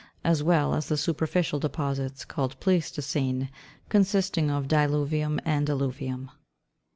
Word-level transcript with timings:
as 0.23 0.41
well 0.41 0.73
as 0.73 0.87
the 0.89 0.97
super 0.97 1.27
ficial 1.27 1.59
deposits, 1.59 2.25
called 2.25 2.59
Pleistocene, 2.59 3.51
consisting 3.87 4.49
of 4.49 4.67
diluvium 4.67 5.39
and 5.45 5.69
alluvium. 5.69 6.31